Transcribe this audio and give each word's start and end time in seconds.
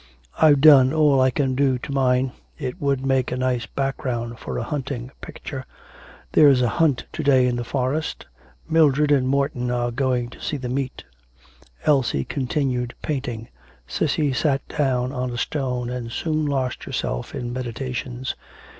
'I've 0.41 0.61
done 0.61 0.91
all 0.91 1.21
I 1.21 1.29
can 1.29 1.53
do 1.53 1.77
to 1.77 1.91
mine. 1.91 2.31
It 2.57 2.81
would 2.81 3.05
make 3.05 3.31
a 3.31 3.37
nice 3.37 3.67
background 3.67 4.39
for 4.39 4.57
a 4.57 4.63
hunting 4.63 5.11
picture. 5.21 5.63
There's 6.31 6.63
a 6.63 6.69
hunt 6.81 7.05
to 7.13 7.21
day 7.21 7.45
in 7.45 7.55
the 7.55 7.63
forest. 7.63 8.25
Mildred 8.67 9.11
and 9.11 9.27
Morton 9.27 9.69
are 9.69 9.91
going 9.91 10.29
to 10.31 10.41
see 10.41 10.57
the 10.57 10.69
meet.' 10.69 11.03
Elsie 11.85 12.25
continued 12.25 12.95
painting, 13.03 13.49
Cissy 13.85 14.33
sat 14.33 14.67
down 14.67 15.11
on 15.11 15.29
a 15.29 15.37
stone 15.37 15.91
and 15.91 16.11
soon 16.11 16.47
lost 16.47 16.85
herself 16.85 17.35
in 17.35 17.53
meditations. 17.53 18.33